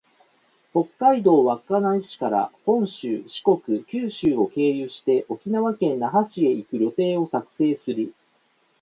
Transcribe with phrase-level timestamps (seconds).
[0.73, 8.11] 北海道稚内市から本州、四国、九州を経由して、沖縄県那覇市へ行く旅程を作成する